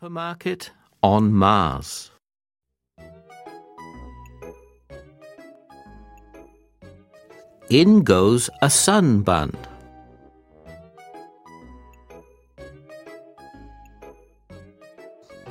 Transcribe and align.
Supermarket 0.00 0.70
on 1.02 1.30
Mars. 1.30 2.10
In 7.68 8.02
goes 8.02 8.48
a 8.62 8.70
sun 8.70 9.20
bun. 9.20 9.54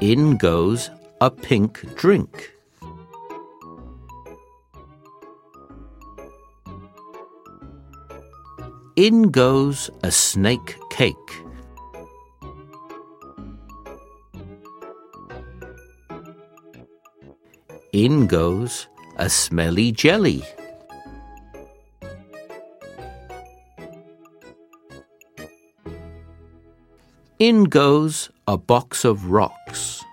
In 0.00 0.38
goes 0.38 0.88
a 1.20 1.30
pink 1.30 1.84
drink. 1.94 2.50
In 8.96 9.24
goes 9.30 9.90
a 10.02 10.10
snake 10.10 10.78
cake. 10.88 11.47
In 17.92 18.26
goes 18.26 18.86
a 19.16 19.30
smelly 19.30 19.92
jelly. 19.92 20.44
In 27.38 27.64
goes 27.64 28.30
a 28.46 28.58
box 28.58 29.06
of 29.06 29.30
rocks. 29.30 30.04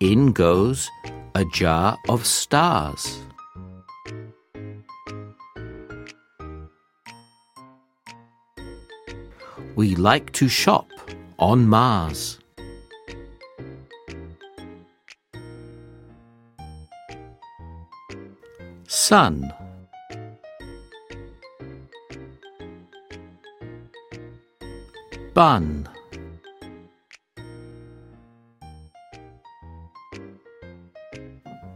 In 0.00 0.32
goes 0.32 0.90
a 1.34 1.46
jar 1.46 1.96
of 2.10 2.26
stars. 2.26 3.18
We 9.74 9.96
like 9.96 10.30
to 10.32 10.48
shop 10.48 10.86
on 11.38 11.66
Mars. 11.68 12.38
Sun. 18.86 19.52
Bun. 25.34 25.88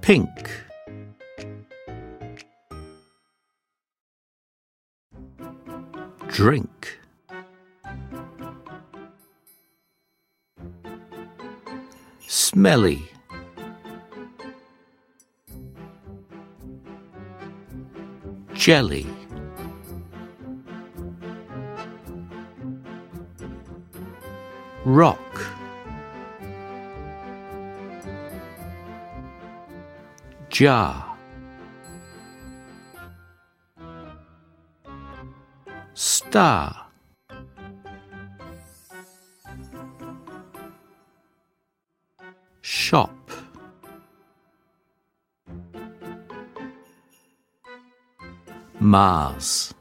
Pink. 0.01 0.29
Drink 6.29 6.99
Smelly. 12.31 13.11
Jelly. 18.53 19.07
Rock. 24.85 25.19
Jar. 30.51 31.17
Star 35.95 36.88
Shop. 42.71 43.11
Mars 48.79 49.73